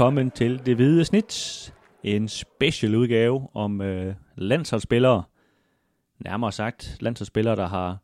[0.00, 1.74] Velkommen til Det Hvide Snit.
[2.02, 5.22] En special udgave om øh, landsholdsspillere.
[6.18, 7.98] Nærmere sagt landsholdsspillere, der har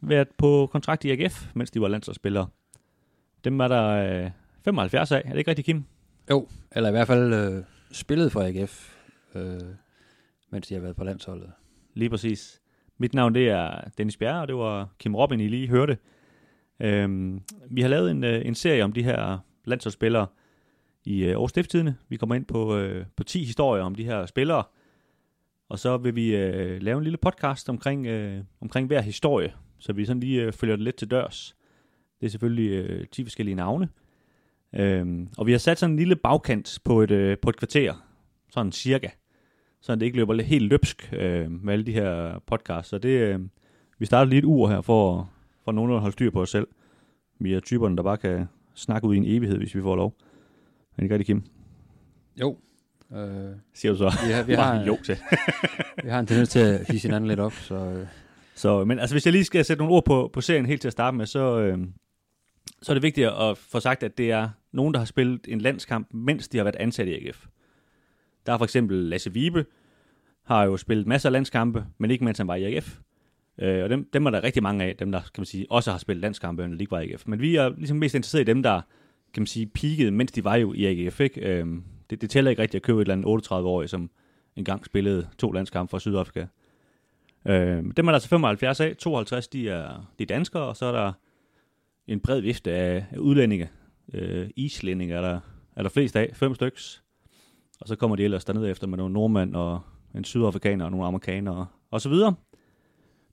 [0.00, 2.46] været på kontrakt i AGF, mens de var landsholdsspillere.
[3.44, 4.30] Dem er der øh,
[4.64, 5.22] 75 af.
[5.24, 5.84] Er det ikke rigtigt, Kim?
[6.30, 7.62] Jo, eller i hvert fald øh,
[7.92, 8.96] spillet for AGF,
[9.34, 9.60] øh,
[10.50, 11.52] mens de har været på landsholdet.
[11.94, 12.60] Lige præcis.
[12.98, 15.98] Mit navn det er Dennis Bjerre, og det var Kim Robin, I lige hørte.
[16.80, 20.26] Øhm, vi har lavet en, øh, en serie om de her landsholdsspillere
[21.04, 21.96] i øh, Aarhus Stifttidene.
[22.08, 24.64] Vi kommer ind på, øh, på 10 historier om de her spillere,
[25.68, 29.92] og så vil vi øh, lave en lille podcast omkring, øh, omkring hver historie, så
[29.92, 31.56] vi sådan lige øh, følger det lidt til dørs.
[32.20, 33.88] Det er selvfølgelig øh, 10 forskellige navne.
[34.74, 37.94] Øhm, og vi har sat sådan en lille bagkant på et, øh, på et kvarter,
[38.50, 39.08] sådan cirka,
[39.80, 42.88] så det ikke løber helt løbsk øh, med alle de her podcasts.
[42.88, 43.40] Så det, øh,
[43.98, 45.30] vi starter lige et ur her for,
[45.64, 46.68] for nogen at holde styr på os selv.
[47.38, 50.14] Vi er typerne, der bare kan snakke ud i en evighed, hvis vi får lov.
[50.96, 51.42] Er det ikke rigtigt, Kim?
[52.40, 52.58] Jo.
[53.12, 54.12] Øh, Siger du så?
[54.26, 55.18] vi har, vi, har, jo til.
[56.04, 58.06] vi har en tendens til at hisse hinanden lidt op, så øh,
[58.54, 60.88] Så, men altså, hvis jeg lige skal sætte nogle ord på, på serien helt til
[60.88, 61.78] at starte med, så, øh,
[62.82, 65.60] så er det vigtigt at få sagt, at det er nogen, der har spillet en
[65.60, 67.46] landskamp, mens de har været ansat i AGF.
[68.46, 69.64] Der er for eksempel Lasse Vibe,
[70.44, 72.98] har jo spillet masser af landskampe, men ikke mens han var i AGF.
[73.58, 75.90] Øh, og dem, dem er der rigtig mange af, dem der kan man sige, også
[75.90, 77.26] har spillet landskampe, men ikke var i AGF.
[77.26, 78.80] Men vi er ligesom mest interesseret i dem, der
[79.34, 81.20] kan man sige, peakede, mens de var jo i AGF.
[81.20, 81.40] Ikke?
[81.40, 81.66] Øh,
[82.10, 84.10] det, det tæller ikke rigtigt at købe et eller andet 38-årig, som
[84.56, 86.46] engang spillede to landskampe for Sydafrika.
[87.46, 88.96] Øh, dem er der altså 75 af.
[88.96, 91.12] 52 de er, de er danskere, og så er der
[92.06, 93.70] en bred vifte af, af udlændinge.
[94.14, 95.40] Øh, islændinge er der,
[95.76, 97.02] er der flest af, fem styks.
[97.80, 99.80] Og så kommer de ellers dernede efter med nogle nordmænd og
[100.14, 102.34] en sydafrikaner og nogle amerikanere og så videre.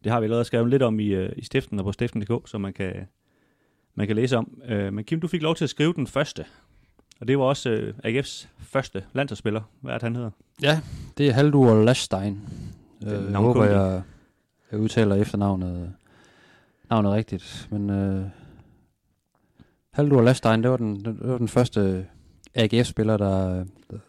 [0.03, 2.57] Det har vi allerede skrevet lidt om i, øh, i stiften og på stiften.dk, så
[2.57, 3.07] man kan,
[3.95, 4.61] man kan læse om.
[4.65, 6.45] Øh, men Kim, du fik lov til at skrive den første.
[7.19, 9.61] Og det var også øh, AGF's første landsholdsspiller.
[9.81, 10.31] Hvad er det, han hedder?
[10.61, 10.81] ja,
[11.17, 12.39] det er Haldur Lashstein.
[13.01, 14.01] Den Øh, jeg håber, jeg,
[14.71, 15.93] jeg udtaler efternavnet
[16.89, 18.25] navnet rigtigt, men øh,
[19.91, 22.05] Haldur Lashstein, det var den, det var den første
[22.55, 23.65] AGF-spiller, der,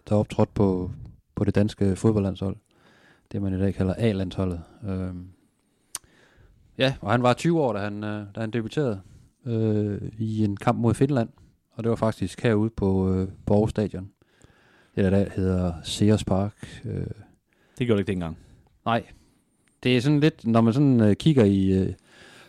[0.09, 0.91] der optrådte på,
[1.35, 2.57] på det danske fodboldlandshold.
[3.33, 4.63] Det man i dag kalder A-landsholdet.
[4.89, 5.15] Øh,
[6.79, 9.01] ja, og han var 20 år, da han, øh, da han debuterede
[9.47, 11.29] øh, i en kamp mod Finland.
[11.73, 14.09] Og det var faktisk herude på, øh, på Aarhus Stadion.
[14.97, 16.83] Det der dag hedder Sears Park.
[16.85, 17.07] Øh,
[17.79, 18.39] Det gjorde det ikke dengang.
[18.85, 19.03] Nej.
[19.83, 21.93] Det er sådan lidt, når man sådan øh, kigger i, øh,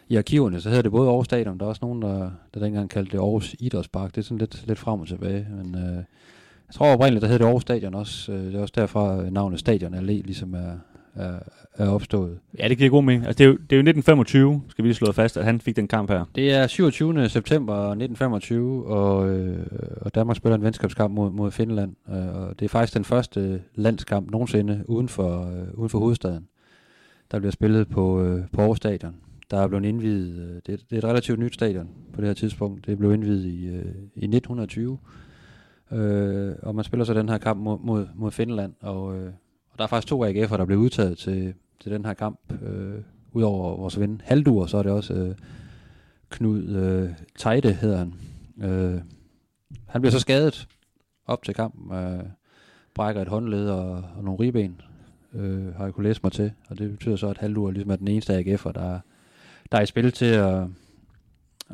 [0.08, 2.90] i arkiverne, så hedder det både Aarhus Stadion, der er også nogen, der, der dengang
[2.90, 4.16] kaldte det Aarhus Idrætspark.
[4.16, 5.48] Det er sådan lidt, lidt frem og tilbage.
[5.50, 5.96] Men øh,
[6.68, 8.31] jeg tror oprindeligt, der hed det Aarhus Stadion også.
[8.31, 10.78] Øh, det er også derfra øh, navnet Stadion Allé ligesom er,
[11.16, 11.40] er,
[11.76, 12.40] er opstået.
[12.60, 13.26] Ja, det giver god mening.
[13.26, 15.62] Altså, det, er jo, det er jo 1925, skal vi lige slå fast, at han
[15.62, 16.26] fik den kamp her.
[16.36, 17.30] Det er 27.
[17.30, 19.66] september 1925, og, øh,
[20.02, 21.96] og Danmark spiller en venskabskamp mod, mod Finland.
[22.10, 26.48] Øh, og det er faktisk den første landskamp nogensinde uden for, øh, uden for hovedstaden,
[27.32, 29.16] der bliver spillet på, øh, på Aarhus Stadion.
[29.52, 32.28] Der er blevet indvidet, øh, det, er- det er et relativt nyt stadion på det
[32.28, 32.86] her tidspunkt.
[32.86, 33.86] Det blev indvidet i, øh,
[34.16, 34.98] i 1920,
[35.92, 39.26] øh, og man spiller så den her kamp mod, mod, mod Finland, og, øh,
[39.72, 42.40] og der er faktisk to AGF'er, der blev udtaget til, til den her kamp.
[42.62, 43.02] Øh,
[43.32, 45.36] Udover vores ven Haldur, så er det også øh,
[46.30, 48.14] Knud øh, Teide, hedder han.
[48.58, 49.02] Øh,
[49.88, 50.68] han bliver så skadet
[51.26, 52.24] op til kampen, øh,
[52.94, 54.82] brækker et håndled og, og nogle ribben,
[55.34, 56.52] øh, har jeg kunne læse mig til.
[56.70, 59.00] Og det betyder så, at Haldur ligesom er den eneste AGF'er, der,
[59.72, 60.68] der er i spil til at,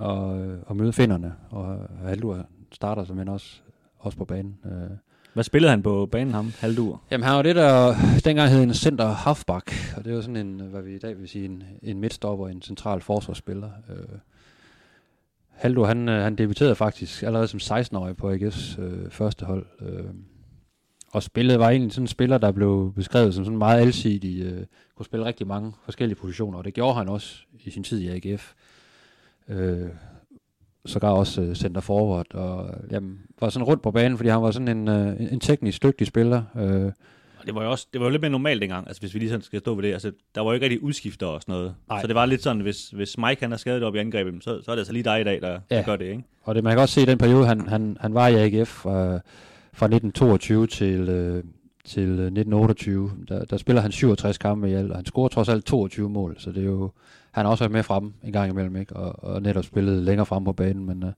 [0.01, 1.35] at, at møde finderne.
[1.49, 3.61] Og Haldur starter som også,
[3.97, 4.59] også på banen.
[4.65, 4.97] Øh,
[5.33, 6.53] hvad spillede han på banen, ham?
[6.59, 7.01] Haldur?
[7.11, 7.95] Jamen han var det, der
[8.25, 11.29] dengang hed en center halfback, og det var sådan en, hvad vi i dag vil
[11.29, 13.69] sige, en, en midtstopper, en central forsvarsspiller.
[13.89, 14.19] Øh,
[15.49, 19.65] Haldur, han, øh, han debuterede faktisk allerede som 16-årig på AGF's øh, første hold.
[19.81, 20.05] Øh,
[21.11, 24.65] og spillet var egentlig sådan en spiller, der blev beskrevet som sådan meget alsidig, øh,
[24.95, 28.07] kunne spille rigtig mange forskellige positioner, og det gjorde han også i sin tid i
[28.07, 28.53] AGF.
[29.47, 29.89] Øh,
[30.85, 34.51] sågar også øh, center forward, og jamen, var sådan rundt på banen, fordi han var
[34.51, 36.43] sådan en, øh, en teknisk dygtig spiller.
[36.57, 36.85] Øh,
[37.39, 39.19] Og det var jo også det var jo lidt mere normalt dengang, altså hvis vi
[39.19, 39.93] lige sådan skal stå ved det.
[39.93, 41.75] Altså, der var jo ikke rigtig udskifter og sådan noget.
[41.89, 42.01] Nej.
[42.01, 44.61] Så det var lidt sådan, hvis, hvis Mike han er skadet op i angrebet, så,
[44.63, 45.75] så er det altså lige dig i dag, der, ja.
[45.77, 46.23] Der gør det, ikke?
[46.43, 48.69] Og det, man kan også se i den periode, han, han, han var i AGF
[48.69, 49.13] fra,
[49.73, 51.43] fra 1922 til, øh,
[51.85, 53.11] til øh, 1928.
[53.29, 56.35] Der, der spiller han 67 kampe i alt, og han scorer trods alt 22 mål,
[56.39, 56.91] så det er jo,
[57.31, 58.95] han har også været med frem en gang imellem, ikke?
[58.95, 61.11] Og, og netop spillet længere frem på banen, men øh,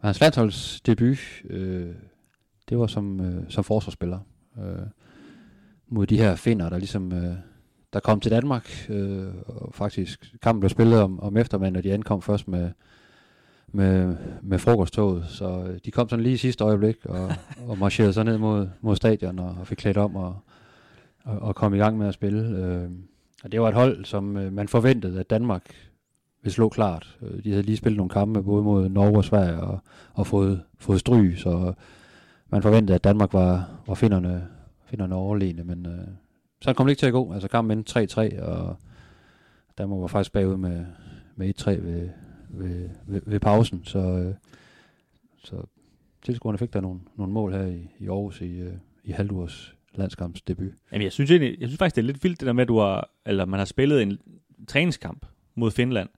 [0.00, 1.18] hans landsholdsdebut,
[1.50, 1.94] øh,
[2.68, 4.18] det var som, øh, som forsvarsspiller.
[4.58, 4.86] Øh,
[5.88, 7.34] mod de her finder, der ligesom øh,
[7.94, 8.86] der kom til Danmark.
[8.88, 12.70] Øh, og faktisk kampen blev spillet om, om eftermiddagen, og de ankom først med,
[13.68, 17.32] med, med frokosttoget, så øh, de kom sådan lige i sidste øjeblik og,
[17.68, 20.36] og marcherede så ned mod, mod stadion og, og fik klædt om og,
[21.24, 22.58] og, og kom i gang med at spille.
[22.58, 22.90] Øh,
[23.44, 25.74] og det var et hold, som øh, man forventede, at Danmark
[26.42, 27.18] ville slå klart.
[27.22, 29.78] Øh, de havde lige spillet nogle kampe både mod Norge og Sverige og,
[30.14, 31.72] og fået, fået stry, så
[32.48, 34.48] man forventede, at Danmark var, var finderne,
[34.86, 36.08] finderne overlegne, men øh,
[36.60, 37.32] så kom det ikke til at gå.
[37.32, 38.76] Altså kampen endte 3-3, og
[39.78, 40.84] Danmark var faktisk bagud med,
[41.36, 42.08] med 1-3 ved,
[42.48, 44.34] ved, ved, ved pausen, så, øh,
[45.38, 45.56] så
[46.22, 48.74] tilskuerne fik der nogle, nogle mål her i, i Aarhus i, øh,
[49.04, 50.72] i halvdurs landskampsdebut.
[50.92, 52.68] Jamen, jeg synes, egentlig, jeg synes faktisk, det er lidt vildt, det der med, at
[52.68, 54.18] du har, eller man har spillet en
[54.68, 56.08] træningskamp mod Finland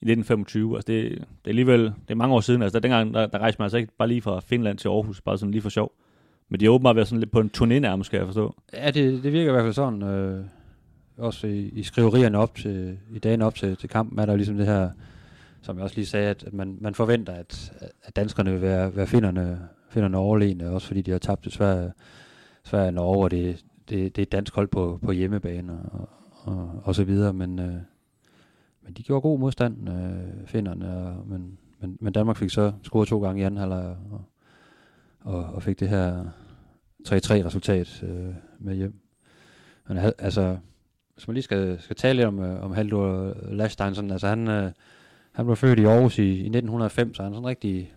[0.00, 0.76] i 1925.
[0.76, 2.62] Altså, det, det er alligevel det er mange år siden.
[2.62, 5.20] Altså, der, dengang, der, der rejste man altså ikke bare lige fra Finland til Aarhus,
[5.20, 5.92] bare sådan lige for sjov.
[6.48, 8.54] Men de har åbenbart været sådan lidt på en turné nærmest, skal jeg forstå.
[8.72, 10.02] Ja, det, det virker i hvert fald sådan.
[10.02, 10.44] Øh,
[11.18, 14.56] også i, i skriverierne op til, i dagen op til, til kampen, er der ligesom
[14.56, 14.90] det her,
[15.62, 18.96] som jeg også lige sagde, at, at man, man forventer, at, at danskerne vil være,
[18.96, 21.92] være finderne, finderne overlegne, også fordi de har tabt til Sverige,
[22.66, 26.08] Sverige og Norge, og det, det, det er et dansk hold på, på hjemmebane og,
[26.30, 27.74] og, og så videre, men, øh,
[28.82, 33.08] men de gjorde god modstand, øh, finderne, og, men, men, men Danmark fik så scoret
[33.08, 34.24] to gange i anden halvleg, og,
[35.20, 36.24] og, og fik det her
[37.08, 38.94] 3-3 resultat øh, med hjem.
[39.88, 40.58] Men altså,
[41.14, 44.72] hvis man lige skal, skal tale lidt om, øh, om Haldur Lasteinsen, altså han, øh,
[45.32, 47.94] han blev født i Aarhus i, i 1905, så han er sådan en rigtig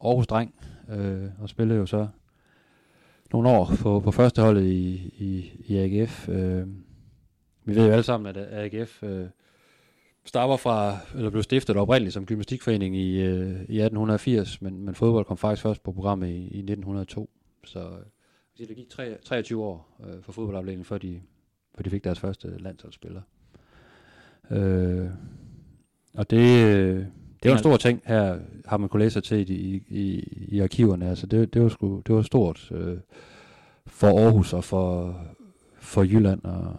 [0.00, 0.54] Aarhus-dreng,
[0.88, 2.08] øh, og spillede jo så
[3.34, 6.28] nogle år på, på førsteholdet i, i, i AGF.
[6.28, 6.66] Øh,
[7.64, 9.26] vi ved jo alle sammen, at AGF øh,
[10.24, 15.24] stammer fra, eller blev stiftet oprindeligt som gymnastikforening i, øh, i 1880, men, men fodbold
[15.24, 17.30] kom faktisk først på programmet i, i 1902.
[17.64, 17.78] Så
[18.60, 18.88] øh, det gik
[19.24, 21.20] 23 år øh, for fodboldafdelingen, før de,
[21.76, 23.22] før de fik deres første landsholdsspiller.
[24.50, 25.08] Øh,
[26.14, 27.04] og det, øh,
[27.44, 31.08] det var en stor ting her, har man kunne læse til i, i, i arkiverne.
[31.08, 32.96] Altså det, det, var sgu, det var stort øh,
[33.86, 35.16] for Aarhus og for,
[35.80, 36.76] for Jylland og,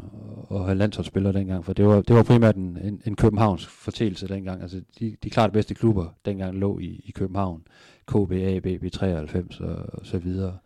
[0.50, 4.28] og have landsholdsspillere dengang, for det var, det var primært en, en, en Københavns fortælelse
[4.28, 4.62] dengang.
[4.62, 7.64] Altså de, de klart bedste klubber dengang lå i, i København.
[8.08, 10.58] KB, AB, B93 og, og så videre.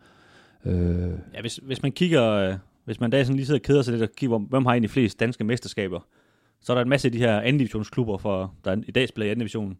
[0.64, 1.10] Øh.
[1.34, 2.54] Ja, hvis, hvis man kigger, øh,
[2.84, 4.90] hvis man da sådan lige sidder og keder sig lidt og kigger, hvem har egentlig
[4.90, 6.00] flest danske mesterskaber,
[6.60, 9.26] så er der en masse af de her anden divisionsklubber, for, der i dag spiller
[9.26, 9.78] i anden division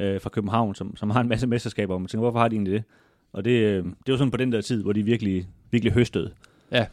[0.00, 2.56] øh, fra København, som, som har en masse mesterskaber, og man tænker, hvorfor har de
[2.56, 2.82] egentlig det?
[3.32, 6.30] Og det, øh, det var sådan på den der tid, hvor de virkelig, virkelig høstede.
[6.72, 6.86] Ja,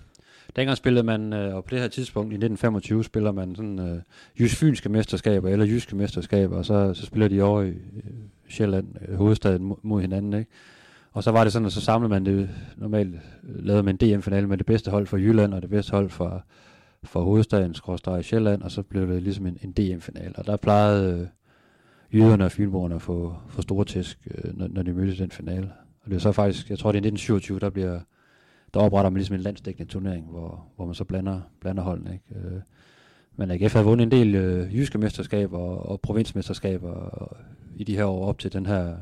[0.55, 4.01] dengang spillede man, øh, og på det her tidspunkt i 1925, spiller man sådan øh,
[4.39, 7.73] jysk-fynske mesterskaber, eller jyske mesterskaber, og så, så spiller de over i øh,
[8.49, 10.51] Sjælland, øh, hovedstaden, mod hinanden, ikke?
[11.11, 14.15] Og så var det sådan, at så samlede man det, normalt øh, lavede man en
[14.15, 16.43] DM-finale med det bedste hold for Jylland, og det bedste hold for,
[17.03, 17.75] for hovedstaden,
[18.19, 20.35] i Sjælland, og så blev det ligesom en, en DM-finale.
[20.35, 21.27] Og der plejede øh,
[22.13, 25.31] øh, jyderne og fynboerne få, få store tæsk, øh, når, når de mødtes i den
[25.31, 25.71] finale.
[26.03, 27.99] Og det er så faktisk, jeg tror det er 1927, der bliver,
[28.73, 32.13] der opretter man ligesom en landsdækkende turnering, hvor, hvor man så blander, blander holdene.
[32.13, 32.47] Ikke?
[32.47, 32.61] Øh,
[33.35, 37.37] men AGF havde vundet en del øh, jyske mesterskaber og, og provinsmesterskaber og,
[37.75, 38.95] i de her år op til den her,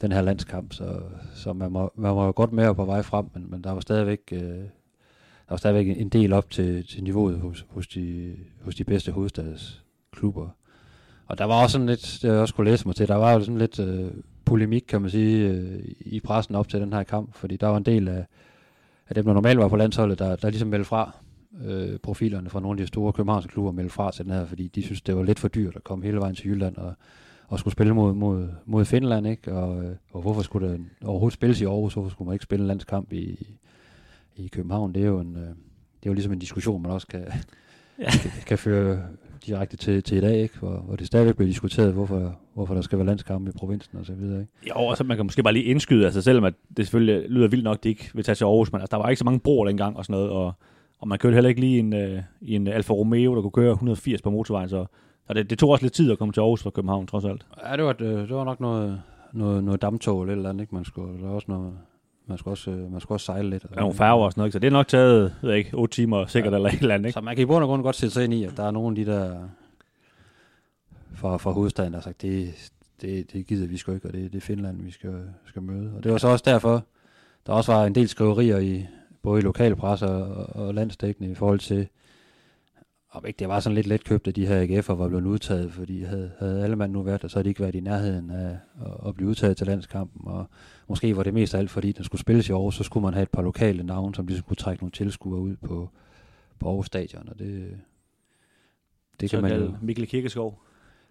[0.00, 1.00] den her landskamp, så,
[1.34, 4.20] så man, må, man var godt med på vej frem, men, men der var stadigvæk,
[4.32, 8.84] øh, der var stadigvæk en del op til, til niveauet hos, hos, de, hos de
[8.84, 10.48] bedste hovedstadsklubber.
[11.30, 13.32] Og der var også sådan lidt, det jeg også kunne læse mig til, der var
[13.32, 14.10] jo sådan lidt øh,
[14.44, 17.76] polemik, kan man sige, øh, i pressen op til den her kamp, fordi der var
[17.76, 18.26] en del af,
[19.08, 21.16] af dem, der normalt var på landsholdet, der, der ligesom meldte fra
[21.64, 24.68] øh, profilerne fra nogle af de store københavnske klubber meldte fra til den her, fordi
[24.68, 26.94] de synes, det var lidt for dyrt at komme hele vejen til Jylland og,
[27.48, 29.52] og skulle spille mod, mod, mod Finland, ikke?
[29.52, 32.62] Og, øh, og hvorfor skulle det overhovedet spilles i Aarhus, hvorfor skulle man ikke spille
[32.62, 33.56] en landskamp i,
[34.36, 34.94] i København?
[34.94, 37.24] Det er jo en, øh, det er jo ligesom en diskussion, man også kan,
[37.98, 38.10] ja.
[38.10, 39.02] kan, kan føre
[39.46, 40.58] direkte til, til i dag, ikke?
[40.58, 44.06] Hvor, hvor det stadigvæk bliver diskuteret, hvorfor, hvorfor der skal være landskamp i provinsen og
[44.06, 44.40] så videre.
[44.40, 44.52] Ikke?
[44.68, 47.48] Jo, og så man kan måske bare lige indskyde, altså selvom at det selvfølgelig lyder
[47.48, 49.24] vildt nok, at de ikke vil tage til Aarhus, men altså, der var ikke så
[49.24, 50.52] mange broer dengang og sådan noget, og,
[50.98, 51.94] og man kørte heller ikke lige en,
[52.40, 54.86] i en Alfa Romeo, der kunne køre 180 på motorvejen, så,
[55.26, 57.46] så det, det tog også lidt tid at komme til Aarhus fra København, trods alt.
[57.70, 60.62] Ja, det var, det, det var nok noget, noget, noget dammtog eller et eller andet,
[60.62, 60.74] ikke?
[60.74, 61.72] Man skulle, der var også noget,
[62.30, 63.66] man skal også, øh, man skal også sejle lidt.
[63.70, 65.94] Ja, nogle færger og sådan noget, så det er nok taget, ved jeg ikke, 8
[65.94, 66.56] timer sikkert ja.
[66.56, 67.14] eller et eller andet, ikke?
[67.14, 68.70] Så man kan i bund og grund godt sætte sig ind i, at der er
[68.70, 69.38] nogle af de der
[71.14, 72.54] fra, fra hovedstaden, der har sagt, det,
[73.00, 75.14] det, det gider vi sgu ikke, og det, det er Finland, vi skal,
[75.46, 75.92] skal møde.
[75.96, 76.84] Og det var så også derfor,
[77.46, 78.86] der også var en del skriverier i
[79.22, 81.88] både i lokalpresse og, og landsdækkende i forhold til,
[83.12, 85.72] om ikke det var sådan lidt let købt, at de her AGF'er var blevet udtaget,
[85.72, 88.30] fordi havde, havde alle mand nu været der, så havde de ikke været i nærheden
[88.30, 90.46] af at, at blive udtaget til landskampen, og
[90.88, 93.14] måske var det mest af alt, fordi den skulle spilles i år, så skulle man
[93.14, 95.90] have et par lokale navne, som ligesom kunne trække nogle tilskuere ud på,
[96.58, 97.78] på Aarhus Stadion, og det,
[99.20, 99.74] det så kan man jo...
[99.82, 100.62] Mikkel Kirkeskov?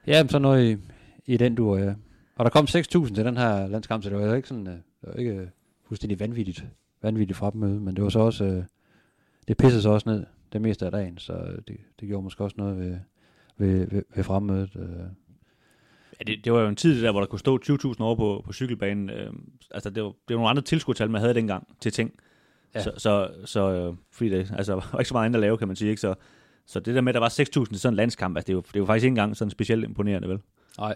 [0.08, 0.78] Ja, så noget i,
[1.26, 1.94] i den du ja.
[2.36, 4.74] Og der kom 6.000 til den her landskamp, så det var jo ikke sådan, øh,
[4.74, 5.48] det var ikke øh,
[5.88, 6.66] fuldstændig vanvittigt,
[7.02, 8.64] vanvittigt fremmøde, men det var så også, øh,
[9.48, 11.34] det pissede så også ned det meste af dagen, så
[11.68, 12.98] det, det gjorde måske også noget ved,
[13.58, 14.76] ved, ved, ved fremmødet.
[14.76, 15.06] Øh.
[16.20, 18.42] Ja, det, det var jo en tid der, hvor der kunne stå 20.000 over på,
[18.46, 19.10] på cykelbanen.
[19.10, 19.34] Øh,
[19.72, 22.14] altså, det var, det var nogle andre tilskudstal, man havde dengang til ting.
[22.76, 22.84] Ja.
[22.84, 25.68] Så, så, så øh, fordi det altså, var ikke så meget andet at lave, kan
[25.68, 25.90] man sige.
[25.90, 26.02] Ikke?
[26.02, 26.16] Så,
[26.66, 28.64] så det der med, at der var 6.000 til sådan en landskamp, altså, det, jo,
[28.74, 30.40] det jo faktisk ikke engang sådan specielt imponerende, vel?
[30.78, 30.96] Nej,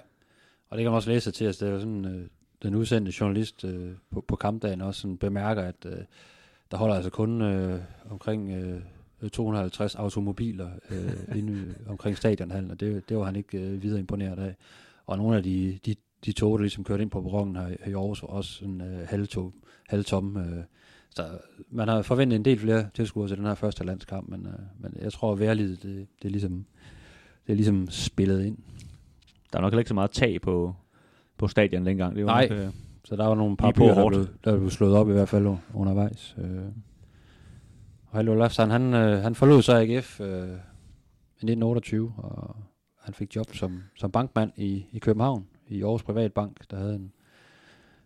[0.69, 2.27] og det kan man også læse til, at det er jo sådan, øh,
[2.63, 5.97] den udsendte journalist øh, på, på kampdagen også sådan bemærker, at øh,
[6.71, 7.79] der holder altså kun øh,
[8.09, 8.81] omkring øh,
[9.29, 14.39] 250 automobiler øh, inde omkring stadionhallen, og det, det var han ikke øh, videre imponeret
[14.39, 14.55] af.
[15.05, 17.91] Og nogle af de, de, de tog, der ligesom kørte ind på perronen her, her
[17.91, 19.53] i Aarhus, var også sådan øh, halvtog,
[19.87, 20.39] halvtomme.
[20.39, 20.63] Øh,
[21.09, 21.25] så
[21.69, 24.93] man har forventet en del flere tilskuere til den her første landskamp, men, øh, men
[25.01, 26.65] jeg tror, at værlighed, det, det, er ligesom,
[27.47, 28.57] det er ligesom spillet ind.
[29.53, 30.75] Der er nok ikke så meget tag på,
[31.37, 32.15] på stadion dengang.
[32.15, 32.67] Det var Nej, nok, øh,
[33.05, 35.47] så der var nogle par byer, der blev, der blev slået op i hvert fald
[35.73, 36.35] undervejs.
[36.37, 36.61] Øh.
[38.13, 42.55] Og Hallo Lafsan, han, øh, han forlod så AGF øh, i 1928, og
[42.99, 47.13] han fik job som, som bankmand i, i København, i Aarhus Privatbank, der havde en,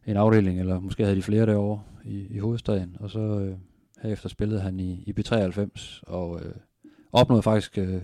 [0.05, 2.97] en afdeling, eller måske havde de flere derovre i, i hovedstaden.
[2.99, 3.57] Og så øh,
[4.01, 6.55] herefter spillede han i, i B93, og øh,
[7.11, 8.01] opnåede faktisk øh,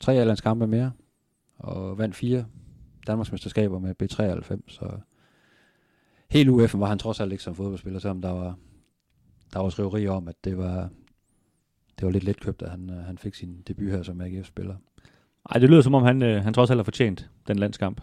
[0.00, 0.92] tre allandskampe mere,
[1.58, 2.44] og vandt fire
[3.06, 4.90] Danmarksmesterskaber med B93, så
[6.30, 8.56] helt UF'en var han trods alt ikke som fodboldspiller, selvom der var,
[9.52, 10.90] der var skriveri om, at det var,
[11.98, 14.74] det var lidt let købt, at han, øh, han fik sin debut her som AGF-spiller.
[15.50, 18.00] Ej, det lyder som om, han, øh, han trods alt har fortjent den landskamp.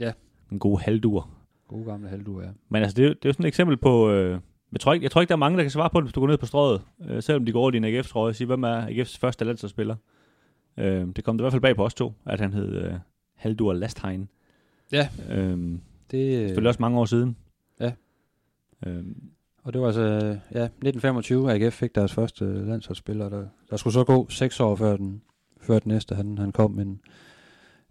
[0.00, 0.12] Ja.
[0.52, 1.30] En god halvdur.
[1.68, 2.48] God gamle halvdur, ja.
[2.68, 4.10] Men altså, det, er, det er jo sådan et eksempel på...
[4.10, 4.40] Øh,
[4.72, 6.12] jeg, tror ikke, jeg tror ikke, der er mange, der kan svare på det, hvis
[6.12, 8.62] du går ned på strået, øh, selvom de går over din AGF-trøje og siger, hvem
[8.62, 9.96] er AGF's første landsholdsspiller?
[10.76, 12.94] Øh, det kom det i hvert fald bag på os to, at han hed øh,
[13.34, 14.28] Haldur Lastheim.
[14.92, 15.08] Ja.
[15.30, 15.80] Øhm,
[16.10, 17.36] det er selvfølgelig også mange år siden.
[17.80, 17.92] Ja.
[18.86, 19.30] Øhm,
[19.64, 20.02] og det var altså,
[20.54, 23.28] ja, 1925, AGF fik deres første landsholdsspiller.
[23.28, 25.22] Der, der skulle så gå seks år før den,
[25.60, 27.00] før den næste, han, han kom, en,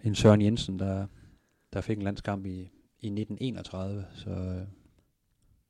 [0.03, 1.05] en Søren Jensen, der,
[1.73, 2.59] der fik en landskamp i,
[2.99, 4.05] i 1931.
[4.13, 4.65] Så,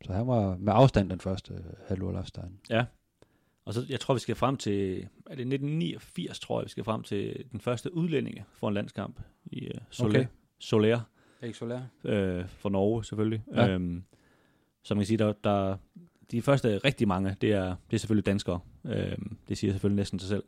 [0.06, 2.60] så han var med afstand den første Halvor Lafstein.
[2.70, 2.86] Ja.
[3.66, 6.84] Og så, jeg tror, vi skal frem til, er det 1989, tror jeg, vi skal
[6.84, 10.20] frem til den første udlændinge for en landskamp i uh, Soler.
[10.20, 10.26] Okay.
[10.60, 11.02] Soler.
[11.44, 11.82] Ikke Soler.
[12.04, 13.44] Øh, for Norge, selvfølgelig.
[13.56, 13.70] Ja.
[13.70, 14.04] Øhm,
[14.84, 15.78] så man kan sige, der, der,
[16.32, 18.60] de første rigtig mange, det er, det er selvfølgelig danskere.
[18.86, 20.44] Øhm, det siger selvfølgelig næsten sig selv.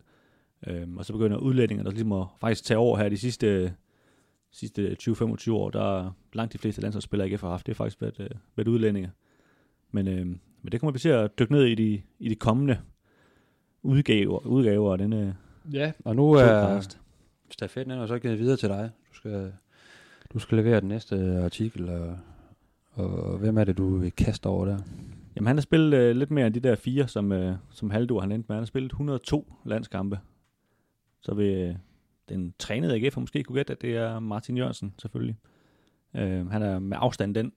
[0.67, 3.73] Øhm, og så begynder udlændingerne ligesom at faktisk tage over her de sidste,
[4.51, 5.69] sidste 20-25 år.
[5.69, 7.65] Der er langt de fleste landsholdsspillere ikke har haft.
[7.65, 9.11] Det har faktisk været, øh, været udlændinge.
[9.91, 10.25] Men, øh,
[10.61, 12.77] men det kommer vi til at dykke ned i de, i de kommende
[13.83, 15.37] udgaver, udgaver af denne
[15.73, 16.81] Ja, og nu er
[17.49, 18.89] stafetten er så givet videre til dig.
[19.09, 19.53] Du skal,
[20.33, 22.17] du skal levere den næste artikel, og,
[22.93, 24.77] og hvem er det, du vil kaste over der?
[25.35, 28.19] Jamen, han har spillet øh, lidt mere end de der fire, som, øh, som Haldur
[28.19, 28.55] han endte med.
[28.55, 30.19] Han har spillet 102 landskampe.
[31.21, 31.75] Så vil øh,
[32.29, 35.35] den trænede AGF måske kunne gætte, at det er Martin Jørgensen, selvfølgelig.
[36.15, 37.51] Øh, han er med afstand den,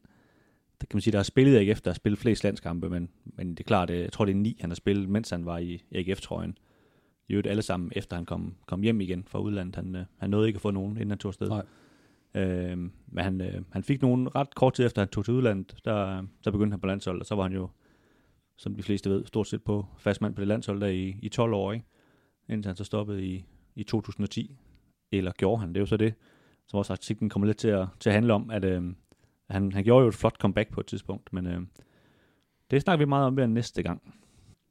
[0.80, 3.08] der kan man sige, der har spillet i AGF, der har spillet flest landskampe, men,
[3.25, 5.47] men det er klart, øh, jeg tror det er ni, han har spillet, mens han
[5.47, 6.58] var i AGF-trøjen.
[7.28, 9.76] I øvrigt alle sammen, efter han kom, kom hjem igen fra udlandet.
[9.76, 11.49] Han, øh, han nåede ikke at få nogen, inden han tog afsted.
[11.49, 11.62] Nej.
[12.35, 15.76] Øh, men han, øh, han fik nogen ret kort tid efter, han tog til udlandet.
[15.85, 17.68] Der, der begyndte han på landshold, og så var han jo,
[18.56, 21.52] som de fleste ved, stort set på fastmand på det landshold der i, i 12
[21.52, 21.87] år, ikke?
[22.49, 23.44] indtil han så stoppede i,
[23.76, 24.56] i 2010.
[25.12, 26.14] Eller gjorde han, det er jo så det,
[26.66, 28.82] som også artiklen kommer lidt til at, til at handle om, at øh,
[29.50, 31.61] han, han gjorde jo et flot comeback på et tidspunkt, men øh,
[32.70, 34.14] det snakker vi meget om ved næste gang.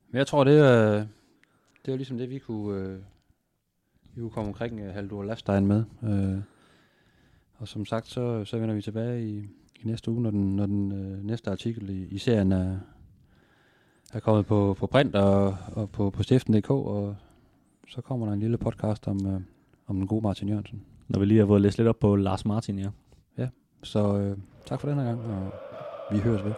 [0.10, 1.06] Men jeg tror, det er,
[1.86, 3.00] det er ligesom det, vi kunne, øh,
[4.16, 5.84] vi kunne komme omkring øh, uh, Haldur Lafstein med.
[6.04, 6.42] Øh,
[7.58, 9.38] og som sagt, så, så vender vi tilbage i,
[9.80, 12.78] i næste uge, når den, når den øh, næste artikel i, i serien er,
[14.14, 17.16] er kommet på, på print og, og på, på stiften.dk, og
[17.88, 19.42] så kommer der en lille podcast om, øh,
[19.88, 20.82] om den gode Martin Jørgensen.
[21.08, 22.90] Når vi lige har fået læst lidt op på Lars Martin, ja.
[23.38, 23.48] Ja,
[23.84, 25.52] så øh, tak for den her gang, og
[26.12, 26.54] vi høres ved.